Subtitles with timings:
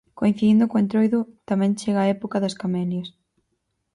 [0.19, 1.19] Coincidindo co entroido,
[1.49, 3.09] tamén chega a época das camelias.